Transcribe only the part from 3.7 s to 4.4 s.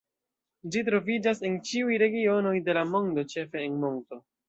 en monto.